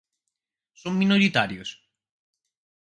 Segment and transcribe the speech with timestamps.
[0.81, 1.69] Son minoritarios?